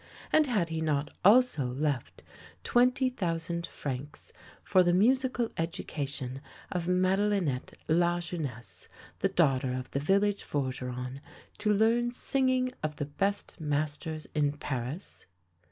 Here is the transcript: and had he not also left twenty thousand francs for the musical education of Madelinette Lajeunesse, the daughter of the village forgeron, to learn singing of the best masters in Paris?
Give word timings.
and 0.33 0.47
had 0.47 0.69
he 0.69 0.81
not 0.81 1.11
also 1.23 1.67
left 1.67 2.23
twenty 2.63 3.07
thousand 3.07 3.67
francs 3.67 4.33
for 4.63 4.81
the 4.81 4.93
musical 4.95 5.47
education 5.57 6.41
of 6.71 6.87
Madelinette 6.87 7.73
Lajeunesse, 7.87 8.87
the 9.19 9.29
daughter 9.29 9.75
of 9.75 9.91
the 9.91 9.99
village 9.99 10.43
forgeron, 10.43 11.21
to 11.59 11.71
learn 11.71 12.11
singing 12.11 12.71
of 12.81 12.95
the 12.95 13.05
best 13.05 13.61
masters 13.61 14.25
in 14.33 14.53
Paris? 14.53 15.27